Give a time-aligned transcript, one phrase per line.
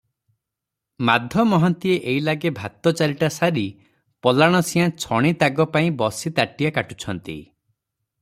[1.07, 3.65] ମାଧ ମହାନ୍ତିଏ ଏଇଲାଗେ ଭାତ ଚାରିଟା ସାରି
[4.27, 7.37] ପଲାଣସିଆଁ ଛଣି ତାଗପାଇଁ ବସି ବାଟିଆ କାଟୁଛନ୍ତି।